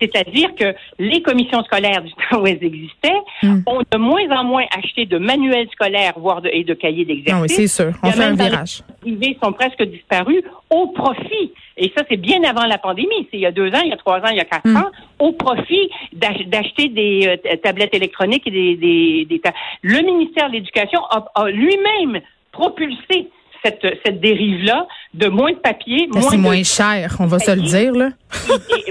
C'est-à-dire 0.00 0.54
que 0.54 0.74
les 0.98 1.22
commissions 1.22 1.62
scolaires 1.64 2.02
du 2.02 2.10
temps 2.12 2.40
où 2.40 2.46
elles 2.46 2.64
existaient 2.64 3.20
hmm. 3.42 3.60
ont 3.66 3.82
de 3.88 3.98
moins 3.98 4.28
en 4.30 4.44
moins 4.44 4.64
acheté 4.76 5.06
de 5.06 5.18
manuels 5.18 5.68
scolaires, 5.72 6.14
voire 6.16 6.40
de, 6.40 6.48
et 6.52 6.64
de 6.64 6.74
cahiers 6.74 7.04
d'exercice. 7.04 7.34
Ah 7.34 7.42
oui, 7.42 7.48
c'est 7.48 7.66
sûr. 7.68 7.92
On 8.02 8.10
fait 8.10 8.24
un 8.24 8.34
virage. 8.34 8.82
Les 9.04 9.12
privés 9.12 9.38
sont 9.42 9.52
presque 9.52 9.82
disparus 9.82 10.42
au 10.70 10.88
profit, 10.88 11.52
et 11.76 11.92
ça 11.96 12.04
c'est 12.08 12.16
bien 12.16 12.42
avant 12.44 12.64
la 12.64 12.78
pandémie, 12.78 13.28
c'est 13.30 13.36
il 13.36 13.40
y 13.40 13.46
a 13.46 13.52
deux 13.52 13.68
ans, 13.68 13.80
il 13.84 13.90
y 13.90 13.92
a 13.92 13.96
trois 13.96 14.18
ans, 14.18 14.30
il 14.30 14.38
y 14.38 14.40
a 14.40 14.44
quatre 14.44 14.66
hmm. 14.66 14.76
ans, 14.76 14.90
au 15.18 15.32
profit 15.32 15.90
d'acheter 16.12 16.88
des 16.88 17.38
euh, 17.44 17.56
tablettes 17.62 17.94
électroniques 17.94 18.46
et 18.46 18.50
des... 18.50 18.76
des, 18.76 19.26
des 19.26 19.40
le 19.82 20.00
ministère 20.00 20.48
de 20.48 20.54
l'Éducation 20.54 21.00
a 21.04 21.50
lui-même 21.50 22.20
propulsé 22.50 23.28
cette, 23.64 23.86
cette 24.04 24.20
dérive-là 24.20 24.86
de 25.14 25.28
moins 25.28 25.52
de 25.52 25.58
papier. 25.58 26.08
Ben, 26.12 26.22
c'est 26.22 26.36
moins 26.36 26.62
cher, 26.62 27.16
on 27.20 27.26
va 27.26 27.38
se 27.38 27.50
le 27.50 27.62
dire, 27.62 27.92
là. 27.92 28.10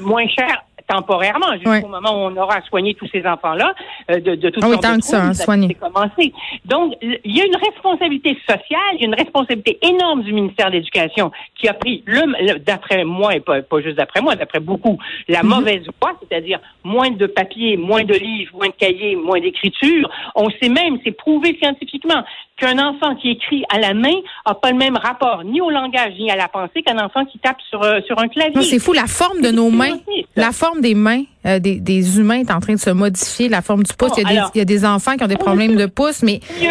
moins 0.02 0.28
cher 0.28 0.64
temporairement 0.92 1.54
jusqu'au 1.54 1.88
moment 1.88 2.12
où 2.12 2.32
on 2.32 2.38
aura 2.38 2.62
soigné 2.64 2.94
tous 2.94 3.08
ces 3.12 3.26
enfants-là 3.26 3.74
euh, 4.10 4.20
de, 4.20 4.36
de 4.36 4.50
toutes 4.50 4.64
ah 4.64 4.70
oui, 4.70 4.80
tant 4.80 4.98
que 4.98 5.04
ça, 5.04 5.24
hein, 5.24 5.34
soigner. 5.34 5.74
commencé. 5.76 6.34
Donc, 6.66 6.96
il 7.02 7.38
y 7.38 7.42
a 7.42 7.46
une 7.46 7.56
responsabilité 7.56 8.38
sociale, 8.48 8.94
il 8.94 9.02
y 9.02 9.04
a 9.04 9.08
une 9.08 9.16
responsabilité 9.16 9.80
énorme 9.82 10.24
du 10.24 10.34
ministère 10.34 10.68
de 10.68 10.74
l'Éducation 10.74 11.32
qui 11.56 11.68
a 11.68 11.74
pris, 11.74 12.04
le, 12.06 12.60
d'après 12.60 13.04
moi, 13.04 13.36
et 13.36 13.40
pas, 13.40 13.62
pas 13.62 13.82
juste 13.82 13.98
d'après 13.98 14.22
moi, 14.22 14.36
d'après 14.36 14.60
beaucoup, 14.60 14.98
la 15.28 15.44
mhm. 15.44 15.50
mauvaise 15.50 15.84
voie, 16.02 16.14
c'est-à-dire 16.22 16.60
moins 16.84 17.12
de 17.12 17.28
papier, 17.28 17.78
moins 17.78 18.04
de 18.04 18.14
livres, 18.14 18.56
moins 18.56 18.68
de 18.68 18.74
cahiers, 18.74 19.16
moins 19.16 19.40
d'écriture. 19.40 20.10
On 20.36 20.50
sait 20.62 20.70
même, 20.70 20.98
c'est 21.04 21.12
prouvé 21.12 21.58
scientifiquement, 21.62 22.24
qu'un 22.58 22.78
enfant 22.78 23.16
qui 23.16 23.32
écrit 23.32 23.64
à 23.70 23.80
la 23.80 23.94
main 23.94 24.14
n'a 24.46 24.54
pas 24.54 24.72
le 24.72 24.78
même 24.78 24.96
rapport 24.96 25.44
ni 25.44 25.62
au 25.62 25.70
langage 25.70 26.14
ni 26.20 26.30
à 26.30 26.36
la 26.36 26.48
pensée 26.48 26.84
qu'un 26.84 27.00
enfant 27.04 27.26
qui 27.26 27.40
tape 27.40 27.58
sur, 27.70 27.82
euh, 27.84 28.02
sur 28.06 28.20
un 28.20 28.28
clavier. 28.28 28.62
c'est 28.62 28.80
fou, 28.80 28.94
la 28.94 29.08
forme 29.08 29.42
de 29.42 29.50
nos 29.50 29.70
mains, 29.70 29.98
la 30.42 30.52
forme 30.52 30.82
des 30.82 30.96
mains 30.96 31.24
euh, 31.46 31.60
des, 31.60 31.80
des, 31.80 32.20
humains 32.20 32.40
est 32.42 32.52
en 32.52 32.60
train 32.60 32.74
de 32.74 32.80
se 32.80 32.90
modifier, 32.90 33.50
la 33.50 33.62
forme 33.62 33.84
du 33.84 33.94
pouce. 33.94 34.12
il, 34.18 34.24
y 34.24 34.26
a 34.26 34.30
des, 34.30 34.50
il, 34.56 34.58
y 34.60 34.62
a 34.62 34.66
des, 34.66 34.86
enfants 34.86 35.16
qui 35.16 35.24
ont 35.24 35.28
des 35.28 35.38
problèmes 35.38 35.76
de 35.76 35.88
pouce, 35.88 36.22
mais 36.22 36.40
tu 36.60 36.68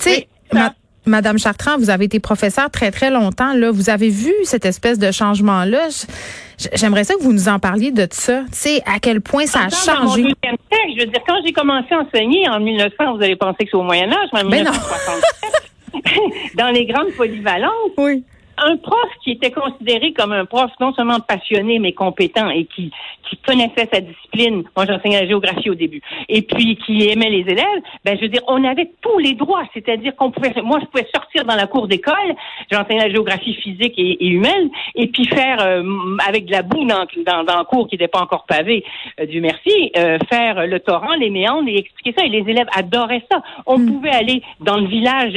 sais, 0.00 0.28
Madame 1.06 1.38
Chartrand, 1.38 1.78
vous 1.78 1.90
avez 1.90 2.04
été 2.04 2.20
professeur 2.20 2.70
très 2.70 2.90
très 2.90 3.10
longtemps. 3.10 3.54
Là, 3.54 3.70
vous 3.70 3.88
avez 3.88 4.10
vu 4.10 4.32
cette 4.44 4.66
espèce 4.66 4.98
de 4.98 5.10
changement 5.10 5.64
là. 5.64 5.88
J'aimerais 6.74 7.04
ça 7.04 7.14
que 7.14 7.22
vous 7.22 7.32
nous 7.32 7.48
en 7.48 7.58
parliez 7.58 7.92
de 7.92 8.06
ça. 8.10 8.42
Tu 8.52 8.58
sais, 8.58 8.82
à 8.84 8.98
quel 9.00 9.20
point 9.20 9.46
ça 9.46 9.60
a 9.60 9.68
changé. 9.70 10.22
Dans 10.22 10.28
mon 10.28 10.34
je 10.94 11.00
veux 11.00 11.06
dire, 11.06 11.22
quand 11.26 11.36
j'ai 11.46 11.52
commencé 11.52 11.94
à 11.94 12.00
enseigner 12.00 12.48
en 12.48 12.60
1900, 12.60 13.16
vous 13.16 13.22
avez 13.22 13.36
pensé 13.36 13.64
que 13.64 13.70
c'est 13.70 13.76
au 13.76 13.82
Moyen 13.82 14.10
Âge, 14.10 14.28
en 14.32 14.44
1967, 14.44 15.22
ben 15.92 16.00
dans 16.56 16.68
les 16.68 16.84
grandes 16.84 17.12
polyvalences. 17.16 17.92
Oui 17.96 18.24
un 18.64 18.76
prof 18.76 19.08
qui 19.22 19.32
était 19.32 19.50
considéré 19.50 20.12
comme 20.12 20.32
un 20.32 20.44
prof 20.44 20.70
non 20.80 20.92
seulement 20.92 21.20
passionné 21.20 21.78
mais 21.78 21.92
compétent 21.92 22.50
et 22.50 22.64
qui 22.64 22.92
qui 23.28 23.36
connaissait 23.38 23.88
sa 23.92 24.00
discipline. 24.00 24.64
Moi, 24.76 24.86
j'enseignais 24.86 25.20
la 25.20 25.26
géographie 25.26 25.70
au 25.70 25.74
début. 25.74 26.00
Et 26.28 26.42
puis 26.42 26.76
qui 26.76 27.08
aimait 27.08 27.30
les 27.30 27.40
élèves. 27.40 27.82
Ben, 28.04 28.16
je 28.16 28.22
veux 28.22 28.28
dire, 28.28 28.42
on 28.46 28.64
avait 28.64 28.90
tous 29.00 29.18
les 29.18 29.34
droits. 29.34 29.64
C'est-à-dire 29.74 30.14
qu'on 30.16 30.30
pouvait, 30.30 30.52
moi, 30.62 30.78
je 30.80 30.86
pouvais 30.86 31.08
sortir 31.14 31.44
dans 31.44 31.54
la 31.54 31.66
cour 31.66 31.88
d'école. 31.88 32.14
J'enseignais 32.70 33.08
la 33.08 33.10
géographie 33.10 33.54
physique 33.54 33.94
et, 33.98 34.26
humaine. 34.26 34.70
Et 34.94 35.08
puis 35.08 35.26
faire 35.26 35.58
euh, 35.60 35.82
avec 36.26 36.46
de 36.46 36.52
la 36.52 36.62
boue 36.62 36.84
dans 36.84 37.06
dans, 37.26 37.44
dans 37.44 37.58
la 37.58 37.64
cour 37.64 37.88
qui 37.88 37.94
n'était 37.94 38.08
pas 38.08 38.20
encore 38.20 38.44
pavée, 38.46 38.84
euh, 39.20 39.26
du 39.26 39.40
merci, 39.40 39.92
euh, 39.96 40.18
faire 40.28 40.66
le 40.66 40.80
torrent, 40.80 41.14
les 41.14 41.30
méandres 41.30 41.68
et 41.68 41.78
expliquer 41.78 42.14
ça. 42.18 42.24
Et 42.24 42.28
les 42.28 42.48
élèves 42.50 42.68
adoraient 42.74 43.24
ça. 43.30 43.42
On 43.66 43.78
mm. 43.78 43.86
pouvait 43.86 44.10
aller 44.10 44.42
dans 44.60 44.76
le 44.76 44.86
village 44.86 45.34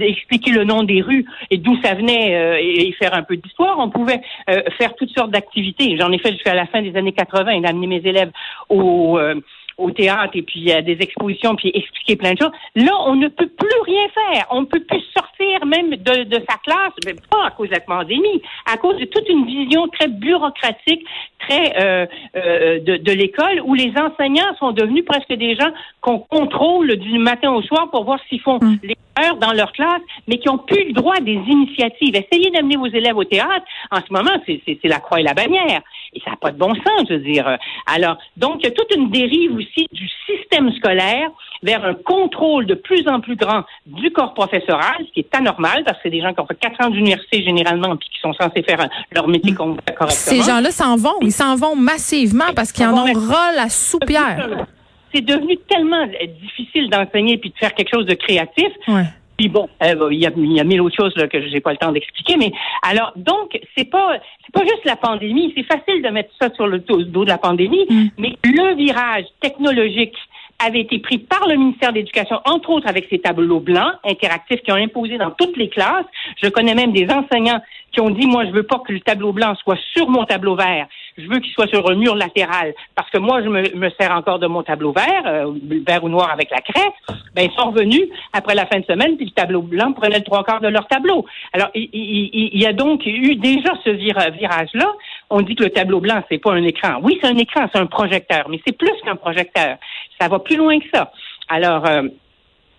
expliquer 0.00 0.50
le 0.50 0.64
nom 0.64 0.82
des 0.82 1.00
rues 1.00 1.24
et 1.50 1.56
d'où 1.56 1.76
ça 1.82 1.94
venait 1.94 2.53
et, 2.58 2.92
faire 2.92 3.14
un 3.14 3.22
peu 3.22 3.36
d'histoire. 3.36 3.78
On 3.78 3.90
pouvait 3.90 4.20
euh, 4.50 4.62
faire 4.78 4.94
toutes 4.94 5.10
sortes 5.10 5.30
d'activités. 5.30 5.96
J'en 5.98 6.12
ai 6.12 6.18
fait 6.18 6.32
jusqu'à 6.32 6.54
la 6.54 6.66
fin 6.66 6.82
des 6.82 6.96
années 6.96 7.12
80 7.12 7.50
et 7.52 7.60
d'amener 7.60 7.86
mes 7.86 8.02
élèves 8.04 8.30
au 8.68 9.18
euh, 9.18 9.34
au 9.78 9.90
théâtre 9.90 10.32
et 10.34 10.42
puis 10.42 10.70
à 10.72 10.82
des 10.82 10.96
expositions 11.00 11.56
puis 11.56 11.70
expliquer 11.74 12.16
plein 12.16 12.34
de 12.34 12.38
choses. 12.38 12.52
Là, 12.74 12.92
on 13.06 13.16
ne 13.16 13.28
peut 13.28 13.48
plus 13.48 13.80
rien 13.84 14.06
faire. 14.08 14.46
On 14.50 14.62
ne 14.62 14.66
peut 14.66 14.82
plus 14.82 15.02
sortir 15.16 15.66
même 15.66 15.90
de, 15.90 16.24
de 16.24 16.44
sa 16.48 16.56
classe, 16.58 16.92
mais 17.04 17.14
pas 17.30 17.46
à 17.46 17.50
cause 17.50 17.68
de 17.68 17.74
la 17.74 17.80
pandémie, 17.80 18.42
à 18.70 18.76
cause 18.76 18.98
de 18.98 19.04
toute 19.04 19.28
une 19.28 19.46
vision 19.46 19.88
très 19.88 20.08
bureaucratique, 20.08 21.04
très 21.40 21.74
euh, 21.80 22.06
euh, 22.36 22.80
de, 22.80 22.96
de 22.96 23.12
l'école, 23.12 23.60
où 23.64 23.74
les 23.74 23.92
enseignants 23.96 24.54
sont 24.58 24.72
devenus 24.72 25.04
presque 25.04 25.32
des 25.32 25.56
gens 25.56 25.70
qu'on 26.00 26.18
contrôle 26.18 26.96
du 26.96 27.18
matin 27.18 27.52
au 27.52 27.62
soir 27.62 27.90
pour 27.90 28.04
voir 28.04 28.18
s'ils 28.28 28.40
font 28.40 28.58
mm. 28.60 28.78
les 28.82 28.96
heures 29.22 29.36
dans 29.36 29.52
leur 29.52 29.72
classe, 29.72 30.02
mais 30.28 30.38
qui 30.38 30.48
ont 30.48 30.58
plus 30.58 30.88
le 30.88 30.92
droit 30.92 31.18
des 31.20 31.32
initiatives. 31.32 32.14
Essayez 32.14 32.50
d'amener 32.50 32.76
vos 32.76 32.86
élèves 32.86 33.16
au 33.16 33.24
théâtre. 33.24 33.64
En 33.90 33.98
ce 33.98 34.12
moment, 34.12 34.32
c'est 34.46 34.78
la 34.84 34.98
croix 34.98 35.20
et 35.20 35.22
la 35.22 35.34
bannière. 35.34 35.82
Et 36.12 36.20
ça 36.24 36.30
n'a 36.30 36.36
pas 36.36 36.50
de 36.50 36.58
bon 36.58 36.74
sens, 36.74 37.06
je 37.08 37.14
veux 37.14 37.20
dire. 37.20 37.58
Alors, 37.86 38.18
donc, 38.36 38.56
il 38.60 38.64
y 38.64 38.68
a 38.68 38.70
toute 38.70 38.94
une 38.94 39.10
dérive 39.10 39.56
aussi 39.56 39.86
du 39.92 40.08
système 40.26 40.70
scolaire 40.72 41.30
vers 41.62 41.84
un 41.84 41.94
contrôle 41.94 42.66
de 42.66 42.74
plus 42.74 43.08
en 43.08 43.20
plus 43.20 43.36
grand 43.36 43.62
du 43.86 44.10
corps 44.10 44.34
professoral, 44.34 44.96
ce 44.98 45.12
qui 45.12 45.20
est 45.20 45.34
anormal 45.34 45.82
parce 45.84 45.96
que 45.96 46.02
c'est 46.04 46.10
des 46.10 46.20
gens 46.20 46.32
qui 46.34 46.40
ont 46.40 46.46
fait 46.46 46.58
quatre 46.58 46.84
ans 46.84 46.90
d'université 46.90 47.42
généralement 47.42 47.96
puis 47.96 48.08
qui 48.10 48.20
sont 48.20 48.34
censés 48.34 48.62
faire 48.62 48.86
leur 49.12 49.26
métier 49.28 49.54
correctement. 49.54 50.08
Ces 50.10 50.42
gens-là 50.42 50.70
s'en 50.70 50.96
vont, 50.96 51.16
ils 51.22 51.32
s'en 51.32 51.56
vont 51.56 51.74
massivement 51.74 52.52
parce 52.54 52.70
qu'ils 52.70 52.86
en 52.86 52.98
ont 52.98 53.12
ras 53.14 53.52
la 53.52 53.68
soupière. 53.70 54.66
C'est 55.14 55.24
devenu 55.24 55.56
tellement 55.68 56.06
difficile 56.42 56.90
d'enseigner 56.90 57.38
puis 57.38 57.50
de 57.50 57.56
faire 57.56 57.72
quelque 57.74 57.94
chose 57.94 58.06
de 58.06 58.14
créatif. 58.14 58.68
Ouais. 58.88 59.04
Puis 59.36 59.48
bon, 59.48 59.68
euh, 59.82 60.08
il 60.12 60.18
y, 60.18 60.26
a, 60.26 60.30
il 60.36 60.52
y 60.52 60.60
a 60.60 60.64
mille 60.64 60.80
autres 60.80 60.96
choses 60.96 61.14
là, 61.16 61.26
que 61.26 61.40
j'ai 61.48 61.60
pas 61.60 61.72
le 61.72 61.76
temps 61.76 61.90
d'expliquer, 61.90 62.36
mais 62.36 62.52
alors 62.82 63.12
donc 63.16 63.58
c'est 63.76 63.90
pas 63.90 64.18
c'est 64.44 64.52
pas 64.52 64.62
juste 64.62 64.84
la 64.84 64.94
pandémie, 64.96 65.52
c'est 65.56 65.64
facile 65.64 66.02
de 66.02 66.08
mettre 66.08 66.30
ça 66.40 66.50
sur 66.54 66.68
le 66.68 66.78
dos 66.78 67.24
de 67.24 67.28
la 67.28 67.38
pandémie, 67.38 67.84
mm. 67.88 68.06
mais 68.18 68.36
le 68.44 68.76
virage 68.76 69.24
technologique 69.40 70.16
avait 70.64 70.80
été 70.80 70.98
pris 70.98 71.18
par 71.18 71.46
le 71.48 71.56
ministère 71.56 71.90
de 71.90 71.96
l'Éducation, 71.96 72.40
entre 72.44 72.70
autres 72.70 72.86
avec 72.86 73.06
ces 73.10 73.18
tableaux 73.18 73.60
blancs 73.60 73.92
interactifs 74.04 74.60
qui 74.62 74.72
ont 74.72 74.76
imposé 74.76 75.18
dans 75.18 75.30
toutes 75.32 75.56
les 75.56 75.68
classes. 75.68 76.06
Je 76.42 76.48
connais 76.48 76.74
même 76.74 76.92
des 76.92 77.08
enseignants 77.10 77.60
qui 77.92 78.00
ont 78.00 78.10
dit, 78.10 78.26
moi, 78.26 78.44
je 78.46 78.50
veux 78.50 78.62
pas 78.62 78.80
que 78.86 78.92
le 78.92 79.00
tableau 79.00 79.32
blanc 79.32 79.54
soit 79.56 79.78
sur 79.94 80.08
mon 80.08 80.24
tableau 80.24 80.56
vert. 80.56 80.86
Je 81.16 81.28
veux 81.28 81.38
qu'il 81.38 81.52
soit 81.52 81.68
sur 81.68 81.88
un 81.88 81.94
mur 81.94 82.14
latéral 82.14 82.74
parce 82.94 83.10
que 83.10 83.18
moi, 83.18 83.42
je 83.42 83.48
me, 83.48 83.90
sers 83.90 84.12
encore 84.12 84.38
de 84.38 84.46
mon 84.46 84.62
tableau 84.62 84.92
vert, 84.92 85.22
euh, 85.26 85.52
vert 85.86 86.02
ou 86.04 86.08
noir 86.08 86.30
avec 86.30 86.50
la 86.50 86.60
craie. 86.60 86.90
Ben, 87.34 87.48
ils 87.50 87.58
sont 87.58 87.70
revenus 87.70 88.08
après 88.32 88.54
la 88.54 88.66
fin 88.66 88.80
de 88.80 88.84
semaine, 88.84 89.16
puis 89.16 89.26
le 89.26 89.32
tableau 89.32 89.62
blanc 89.62 89.92
prenait 89.92 90.18
le 90.18 90.24
trois 90.24 90.44
quarts 90.44 90.60
de 90.60 90.68
leur 90.68 90.86
tableau. 90.88 91.24
Alors, 91.52 91.68
il, 91.74 91.88
il 91.92 92.60
y 92.60 92.66
a 92.66 92.72
donc 92.72 93.06
eu 93.06 93.36
déjà 93.36 93.72
ce 93.84 93.90
virage-là 93.90 94.92
on 95.30 95.42
dit 95.42 95.54
que 95.54 95.64
le 95.64 95.70
tableau 95.70 96.00
blanc, 96.00 96.22
c'est 96.30 96.38
pas 96.38 96.52
un 96.52 96.62
écran. 96.62 97.00
Oui, 97.02 97.18
c'est 97.20 97.28
un 97.28 97.36
écran, 97.36 97.66
c'est 97.72 97.80
un 97.80 97.86
projecteur, 97.86 98.48
mais 98.48 98.60
c'est 98.64 98.76
plus 98.76 98.94
qu'un 99.04 99.16
projecteur. 99.16 99.78
Ça 100.20 100.28
va 100.28 100.38
plus 100.38 100.56
loin 100.56 100.78
que 100.78 100.86
ça. 100.92 101.10
Alors, 101.48 101.84
euh, 101.86 102.02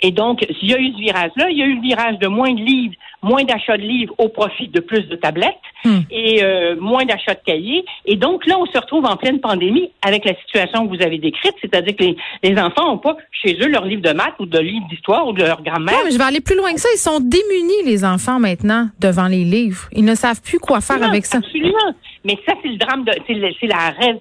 et 0.02 0.12
donc, 0.12 0.46
s'il 0.60 0.70
y 0.70 0.74
a 0.74 0.80
eu 0.80 0.92
ce 0.92 0.98
virage-là, 0.98 1.50
il 1.50 1.58
y 1.58 1.64
a 1.64 1.66
eu 1.66 1.75
le 1.75 1.82
virage 1.82 2.20
de 2.20 2.28
moins 2.28 2.54
de 2.54 2.60
livres, 2.60 2.96
moins 3.22 3.44
d'achats 3.44 3.78
de 3.78 3.84
livres 3.84 4.14
au 4.18 4.30
profit 4.30 4.68
de 4.68 4.80
plus 4.80 5.04
de 5.04 5.16
tablettes 5.16 5.56
hmm. 5.84 6.00
et 6.12 6.44
euh, 6.44 6.75
moins 6.80 7.06
d'achats 7.06 7.34
de 7.34 7.40
cahiers. 7.46 7.86
Et 8.06 8.16
donc 8.16 8.46
là, 8.46 8.58
on 8.60 8.66
se 8.66 8.78
retrouve 8.78 9.06
en 9.06 9.16
pleine 9.16 9.40
pandémie 9.40 9.92
avec 10.02 10.25
la 10.25 10.36
situation 10.36 10.88
que 10.88 10.96
vous 10.96 11.02
avez 11.02 11.18
décrite, 11.18 11.54
c'est-à-dire 11.62 11.96
que 11.96 12.04
les, 12.44 12.60
enfants 12.60 12.88
n'ont 12.88 12.98
pas 12.98 13.18
chez 13.32 13.58
eux 13.62 13.68
leur 13.68 13.86
livre 13.86 14.02
de 14.02 14.12
maths 14.12 14.36
ou 14.40 14.46
de 14.46 14.60
livre 14.60 14.86
d'histoire 14.90 15.28
ou 15.28 15.34
de 15.34 15.44
leur 15.44 15.62
grammaire. 15.62 15.96
mais 16.04 16.12
je 16.12 16.18
vais 16.18 16.24
aller 16.24 16.42
plus 16.42 16.56
loin 16.56 16.74
que 16.74 16.80
ça. 16.80 16.90
Ils 16.94 17.00
sont 17.00 17.20
démunis, 17.20 17.84
les 17.86 18.06
enfants, 18.06 18.40
maintenant, 18.40 18.90
devant 19.00 19.28
les 19.28 19.44
livres. 19.44 19.88
Ils 19.92 20.06
ne 20.06 20.16
savent 20.16 20.42
plus 20.42 20.60
quoi 20.60 20.82
faire 20.82 21.02
avec 21.02 21.25
ça. 21.25 21.38
Absolument. 21.38 21.96
Mais 22.24 22.38
ça, 22.46 22.54
c'est 22.62 22.70
le 22.70 22.78
drame 22.78 23.06
de, 23.06 23.12
c'est 23.28 23.68
la 23.68 23.92
rêve, 23.92 24.18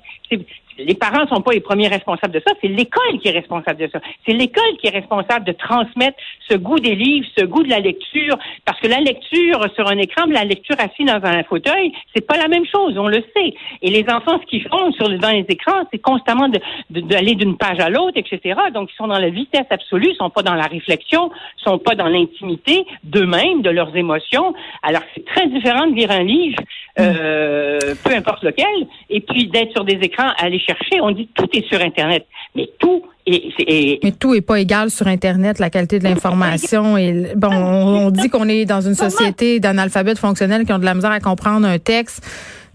les 0.78 0.94
parents 0.94 1.26
sont 1.28 1.40
pas 1.40 1.52
les 1.52 1.60
premiers 1.60 1.88
responsables 1.88 2.32
de 2.32 2.42
ça, 2.46 2.52
c'est 2.60 2.68
l'école 2.68 3.18
qui 3.20 3.28
est 3.28 3.32
responsable 3.32 3.80
de 3.80 3.88
ça. 3.92 4.00
C'est 4.26 4.32
l'école 4.32 4.76
qui 4.80 4.88
est 4.88 4.90
responsable 4.90 5.44
de 5.44 5.52
transmettre 5.52 6.18
ce 6.48 6.56
goût 6.56 6.78
des 6.78 6.94
livres, 6.94 7.26
ce 7.36 7.44
goût 7.44 7.62
de 7.62 7.70
la 7.70 7.80
lecture, 7.80 8.36
parce 8.64 8.80
que 8.80 8.88
la 8.88 9.00
lecture 9.00 9.66
sur 9.74 9.88
un 9.88 9.98
écran, 9.98 10.26
la 10.28 10.44
lecture 10.44 10.76
assise 10.78 11.06
dans 11.06 11.20
un 11.22 11.42
fauteuil, 11.44 11.92
c'est 12.14 12.26
pas 12.26 12.36
la 12.36 12.48
même 12.48 12.66
chose, 12.66 12.96
on 12.98 13.08
le 13.08 13.22
sait. 13.34 13.54
Et 13.82 13.90
les 13.90 14.04
enfants, 14.10 14.38
ce 14.40 14.46
qu'ils 14.46 14.66
font 14.68 14.92
sur 14.92 15.08
dans 15.18 15.30
les 15.30 15.46
écrans, 15.48 15.84
c'est 15.92 15.98
constamment 15.98 16.48
d'aller 16.90 17.34
d'une 17.34 17.56
page 17.56 17.80
à 17.80 17.88
l'autre, 17.88 18.16
etc. 18.16 18.58
Donc 18.72 18.90
ils 18.92 18.96
sont 18.96 19.06
dans 19.06 19.18
la 19.18 19.30
vitesse 19.30 19.66
absolue, 19.70 20.10
ils 20.10 20.16
sont 20.16 20.30
pas 20.30 20.42
dans 20.42 20.54
la 20.54 20.66
réflexion, 20.66 21.30
ils 21.58 21.62
sont 21.62 21.78
pas 21.78 21.94
dans 21.94 22.08
l'intimité 22.08 22.84
d'eux-mêmes, 23.04 23.62
de 23.62 23.70
leurs 23.70 23.94
émotions. 23.96 24.54
Alors 24.82 25.02
c'est 25.14 25.24
très 25.24 25.46
différent 25.48 25.86
de 25.86 25.94
lire 25.94 26.10
un 26.10 26.22
livre, 26.22 26.58
euh, 26.98 27.78
peu 28.04 28.14
importe 28.14 28.42
lequel, 28.42 28.86
et 29.10 29.20
puis 29.20 29.46
d'être 29.46 29.72
sur 29.72 29.84
des 29.84 29.98
écrans, 30.02 30.30
aller 30.38 30.58
chercher. 30.64 31.00
On 31.00 31.10
dit 31.10 31.28
tout 31.34 31.48
est 31.52 31.66
sur 31.66 31.80
Internet, 31.80 32.26
mais 32.54 32.68
tout 32.78 33.02
est, 33.26 34.04
mais 34.04 34.12
tout 34.12 34.34
est 34.34 34.40
pas 34.40 34.60
égal 34.60 34.90
sur 34.90 35.06
Internet, 35.06 35.58
la 35.58 35.70
qualité 35.70 35.98
de 35.98 36.04
l'information. 36.04 36.96
Et 36.96 37.32
bon, 37.36 37.52
on, 37.52 38.10
dit 38.10 38.28
qu'on 38.28 38.48
est 38.48 38.64
dans 38.64 38.80
une 38.80 38.94
société 38.94 39.60
d'analphabètes 39.60 40.18
fonctionnels 40.18 40.64
qui 40.64 40.72
ont 40.72 40.78
de 40.78 40.84
la 40.84 40.94
misère 40.94 41.12
à 41.12 41.20
comprendre 41.20 41.66
un 41.66 41.78
texte. 41.78 42.24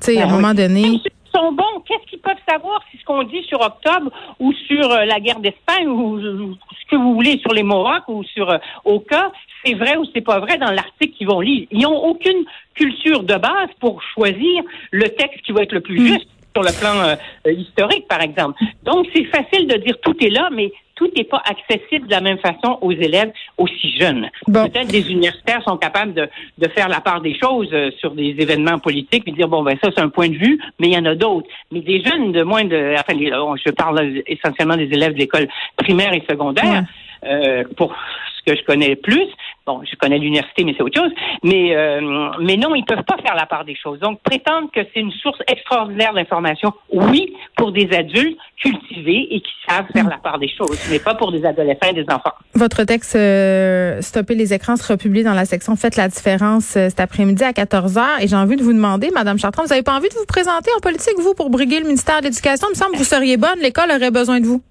Tu 0.01 0.13
sais, 0.13 0.17
à 0.17 0.23
un 0.23 0.27
ben 0.27 0.33
moment 0.33 0.53
donné. 0.53 0.99
Sont 1.33 1.51
bons. 1.51 1.63
Qu'est-ce 1.87 2.09
qu'ils 2.09 2.19
peuvent 2.19 2.33
savoir 2.49 2.81
si 2.89 2.97
ce 2.97 3.05
qu'on 3.05 3.23
dit 3.23 3.43
sur 3.43 3.61
Octobre 3.61 4.11
ou 4.39 4.51
sur 4.67 4.91
euh, 4.91 5.05
la 5.05 5.19
guerre 5.19 5.39
d'Espagne 5.39 5.87
ou, 5.87 6.19
ce 6.19 6.89
que 6.89 6.95
vous 6.95 7.13
voulez 7.13 7.37
sur 7.39 7.53
les 7.53 7.61
Mohawks 7.61 8.07
ou 8.07 8.23
sur 8.23 8.49
euh, 8.49 8.57
Oka, 8.83 9.31
c'est 9.63 9.75
vrai 9.75 9.95
ou 9.97 10.05
c'est 10.13 10.21
pas 10.21 10.39
vrai 10.39 10.57
dans 10.57 10.71
l'article 10.71 11.13
qu'ils 11.15 11.27
vont 11.27 11.39
lire. 11.39 11.67
Ils 11.69 11.81
n'ont 11.81 12.03
aucune 12.03 12.45
culture 12.73 13.23
de 13.23 13.35
base 13.35 13.69
pour 13.79 14.01
choisir 14.01 14.63
le 14.91 15.07
texte 15.09 15.41
qui 15.45 15.51
va 15.51 15.61
être 15.61 15.73
le 15.73 15.81
plus 15.81 15.99
mm. 15.99 16.07
juste 16.07 16.29
sur 16.55 16.63
le 16.63 16.79
plan 16.79 16.95
euh, 17.01 17.51
historique, 17.51 18.07
par 18.07 18.21
exemple. 18.21 18.59
Donc, 18.83 19.07
c'est 19.13 19.25
facile 19.25 19.67
de 19.67 19.77
dire 19.77 19.95
tout 20.01 20.15
est 20.21 20.29
là, 20.29 20.49
mais 20.51 20.71
tout 20.95 21.09
n'est 21.15 21.23
pas 21.23 21.41
accessible 21.45 22.07
de 22.07 22.11
la 22.11 22.19
même 22.19 22.39
façon 22.39 22.77
aux 22.81 22.91
élèves 22.91 23.31
aussi 23.57 23.95
jeunes. 23.97 24.29
Peut-être 24.45 24.87
des 24.87 25.09
universitaires 25.09 25.63
sont 25.63 25.77
capables 25.77 26.13
de, 26.13 26.27
de, 26.57 26.67
faire 26.67 26.89
la 26.89 26.99
part 26.99 27.21
des 27.21 27.37
choses 27.39 27.69
euh, 27.71 27.89
sur 27.99 28.11
des 28.11 28.35
événements 28.37 28.79
politiques 28.79 29.23
et 29.25 29.31
dire 29.31 29.47
bon 29.47 29.63
ben 29.63 29.77
ça 29.81 29.91
c'est 29.95 30.01
un 30.01 30.09
point 30.09 30.27
de 30.27 30.35
vue, 30.35 30.59
mais 30.77 30.87
il 30.87 30.93
y 30.93 30.97
en 30.97 31.05
a 31.05 31.15
d'autres. 31.15 31.47
Mais 31.71 31.79
des 31.79 32.03
jeunes 32.03 32.33
de 32.33 32.43
moins 32.43 32.65
de, 32.65 32.95
enfin 32.95 33.17
je 33.17 33.71
parle 33.71 34.21
essentiellement 34.27 34.75
des 34.75 34.89
élèves 34.91 35.13
de 35.13 35.19
l'école 35.19 35.47
primaire 35.77 36.13
et 36.13 36.23
secondaire. 36.29 36.83
Euh, 37.25 37.65
pour 37.75 37.93
ce 38.37 38.49
que 38.49 38.57
je 38.57 38.63
connais 38.63 38.95
plus, 38.95 39.27
Bon, 39.69 39.81
je 39.83 39.95
connais 39.97 40.17
l'université, 40.17 40.63
mais 40.63 40.73
c'est 40.75 40.81
autre 40.81 40.99
chose. 40.99 41.11
Mais, 41.43 41.75
euh, 41.75 42.31
mais 42.41 42.57
non, 42.57 42.73
ils 42.73 42.83
peuvent 42.83 43.03
pas 43.03 43.17
faire 43.23 43.35
la 43.35 43.45
part 43.45 43.65
des 43.65 43.75
choses. 43.75 43.99
Donc, 43.99 44.19
prétendre 44.23 44.67
que 44.73 44.79
c'est 44.91 44.99
une 44.99 45.11
source 45.11 45.37
extraordinaire 45.47 46.11
d'information, 46.11 46.73
oui, 46.91 47.35
pour 47.55 47.71
des 47.71 47.87
adultes 47.95 48.39
cultivés 48.59 49.27
et 49.29 49.41
qui 49.41 49.51
savent 49.67 49.85
faire 49.93 50.09
la 50.09 50.17
part 50.17 50.39
des 50.39 50.49
choses, 50.49 50.79
mais 50.89 50.97
pas 50.97 51.13
pour 51.13 51.31
des 51.31 51.45
adolescents 51.45 51.89
et 51.91 51.93
des 51.93 52.05
enfants. 52.09 52.33
Votre 52.55 52.83
texte 52.83 53.15
euh, 53.15 54.01
Stopper 54.01 54.33
les 54.33 54.55
écrans 54.55 54.75
sera 54.75 54.97
publié 54.97 55.23
dans 55.23 55.35
la 55.35 55.45
section 55.45 55.75
Faites 55.75 55.97
la 55.97 56.07
différence 56.07 56.75
euh, 56.75 56.89
cet 56.89 56.99
après-midi 56.99 57.43
à 57.43 57.51
14h. 57.51 58.23
Et 58.23 58.27
j'ai 58.27 58.35
envie 58.35 58.55
de 58.55 58.63
vous 58.63 58.73
demander, 58.73 59.11
Madame 59.13 59.37
Chartrand, 59.37 59.61
vous 59.61 59.69
n'avez 59.69 59.83
pas 59.83 59.95
envie 59.95 60.09
de 60.09 60.15
vous 60.15 60.25
présenter 60.25 60.71
en 60.75 60.79
politique, 60.79 61.13
vous, 61.19 61.35
pour 61.35 61.51
briguer 61.51 61.79
le 61.79 61.85
ministère 61.85 62.21
de 62.21 62.23
l'Éducation? 62.23 62.69
Il 62.69 62.71
me 62.71 62.75
semble 62.75 62.93
que 62.93 62.97
vous 62.97 63.03
seriez 63.03 63.37
bonne. 63.37 63.59
L'école 63.61 63.91
aurait 63.91 64.09
besoin 64.09 64.39
de 64.39 64.47
vous. 64.47 64.63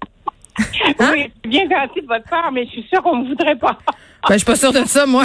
Oui, 0.99 1.31
bien 1.45 1.63
gentil 1.69 2.01
de 2.01 2.07
votre 2.07 2.29
part, 2.29 2.51
mais 2.51 2.65
je 2.65 2.71
suis 2.71 2.87
sûre 2.91 3.01
qu'on 3.01 3.19
ne 3.19 3.29
voudrait 3.29 3.55
pas. 3.55 3.77
Ben, 4.27 4.33
je 4.33 4.39
suis 4.39 4.45
pas 4.45 4.55
sûre 4.55 4.73
de 4.73 4.85
ça, 4.85 5.05
moi. 5.05 5.23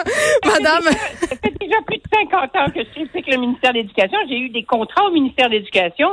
Madame. 0.44 0.84
Ça 0.84 1.36
fait 1.42 1.52
déjà 1.60 1.76
plus 1.84 1.96
de 1.96 2.02
50 2.30 2.56
ans 2.56 2.70
que 2.72 2.80
je 2.80 2.90
critique 2.90 3.26
le 3.32 3.38
ministère 3.38 3.72
de 3.72 3.78
l'Éducation. 3.78 4.18
J'ai 4.28 4.38
eu 4.38 4.48
des 4.50 4.62
contrats 4.62 5.04
au 5.08 5.10
ministère 5.10 5.48
de 5.48 5.54
l'Éducation 5.54 6.10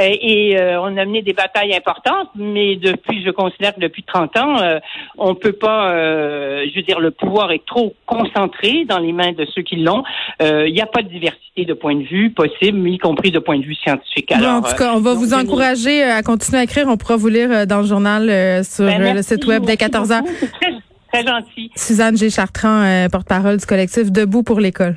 euh, 0.00 0.08
et 0.20 0.58
euh, 0.58 0.80
on 0.80 0.96
a 0.96 1.04
mené 1.04 1.22
des 1.22 1.34
batailles 1.34 1.74
importantes, 1.74 2.30
mais 2.36 2.76
depuis, 2.76 3.22
je 3.22 3.30
considère 3.30 3.74
que 3.74 3.80
depuis 3.80 4.02
30 4.02 4.36
ans, 4.38 4.62
euh, 4.62 4.78
on 5.18 5.34
peut 5.34 5.52
pas, 5.52 5.92
je 5.94 6.74
veux 6.74 6.82
dire, 6.82 7.00
le 7.00 7.10
pouvoir 7.10 7.52
est 7.52 7.64
trop 7.66 7.94
concentré 8.06 8.84
dans 8.86 8.98
les 8.98 9.12
mains 9.12 9.32
de 9.32 9.46
ceux 9.54 9.62
qui 9.62 9.76
l'ont. 9.76 10.04
Il 10.40 10.72
n'y 10.72 10.80
a 10.80 10.86
pas 10.86 11.02
de 11.02 11.08
diversité 11.08 11.64
de 11.64 11.74
points 11.74 11.96
de 11.96 12.04
vue 12.04 12.30
possible, 12.30 12.88
y 12.88 12.98
compris 12.98 13.30
de 13.30 13.38
point 13.38 13.58
de 13.58 13.64
vue 13.64 13.74
scientifique. 13.74 14.32
Alors, 14.32 14.54
en 14.54 14.62
tout 14.62 14.74
cas, 14.74 14.94
on 14.94 15.00
va 15.00 15.14
vous 15.14 15.34
encourager 15.34 16.02
à 16.02 16.22
continuer 16.22 16.60
à 16.60 16.64
écrire. 16.64 16.86
On 16.88 16.96
pourra 16.96 17.16
vous 17.16 17.28
lire 17.28 17.66
dans 17.66 17.80
le 17.80 17.86
journal 17.86 18.64
sur 18.64 18.86
ben, 18.86 19.14
le 19.14 19.22
site 19.22 19.44
web 19.46 19.64
dès 19.64 19.76
14 19.76 20.12
ans. 20.12 20.22
Suzanne 21.76 22.16
G. 22.16 22.30
Chartrand, 22.30 22.82
euh, 22.82 23.08
porte-parole 23.08 23.56
du 23.56 23.66
collectif 23.66 24.10
Debout 24.10 24.42
pour 24.42 24.60
l'école. 24.60 24.96